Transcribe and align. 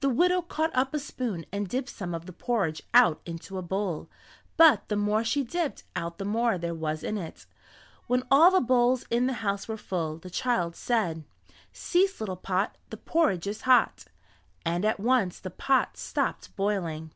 The 0.00 0.10
widow 0.10 0.42
caught 0.42 0.76
up 0.76 0.92
a 0.92 0.98
spoon 0.98 1.46
and 1.50 1.66
dipped 1.66 1.88
some 1.88 2.14
of 2.14 2.26
the 2.26 2.34
porridge 2.34 2.82
out 2.92 3.22
into 3.24 3.56
a 3.56 3.62
bowl, 3.62 4.10
but 4.58 4.86
the 4.90 4.94
more 4.96 5.24
she 5.24 5.42
dipped 5.42 5.84
out 5.96 6.18
the 6.18 6.26
more 6.26 6.58
there 6.58 6.74
was 6.74 7.02
in 7.02 7.16
it. 7.16 7.46
When 8.06 8.24
all 8.30 8.50
the 8.50 8.60
bowls 8.60 9.06
in 9.10 9.24
the 9.26 9.32
house 9.40 9.66
were 9.66 9.78
full, 9.78 10.18
the 10.18 10.28
child 10.28 10.76
said: 10.76 11.24
"Cease 11.72 12.20
little 12.20 12.36
pot, 12.36 12.76
The 12.90 12.98
porridge 12.98 13.46
is 13.46 13.62
hot," 13.62 14.04
and 14.66 14.84
at 14.84 15.00
once 15.00 15.38
the 15.40 15.48
pot 15.48 15.96
stopped 15.96 16.54
boiling. 16.56 17.12